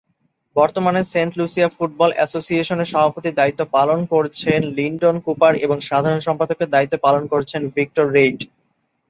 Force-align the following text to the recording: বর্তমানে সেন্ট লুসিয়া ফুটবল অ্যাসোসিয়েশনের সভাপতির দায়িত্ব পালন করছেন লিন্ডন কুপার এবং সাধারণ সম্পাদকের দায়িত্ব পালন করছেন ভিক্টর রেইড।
বর্তমানে 0.55 1.01
সেন্ট 1.13 1.31
লুসিয়া 1.39 1.69
ফুটবল 1.75 2.09
অ্যাসোসিয়েশনের 2.15 2.91
সভাপতির 2.93 3.37
দায়িত্ব 3.39 3.61
পালন 3.75 3.99
করছেন 4.13 4.59
লিন্ডন 4.77 5.15
কুপার 5.25 5.53
এবং 5.65 5.77
সাধারণ 5.89 6.21
সম্পাদকের 6.27 6.69
দায়িত্ব 6.75 6.95
পালন 7.05 7.23
করছেন 7.33 7.61
ভিক্টর 7.75 8.05
রেইড। 8.15 8.39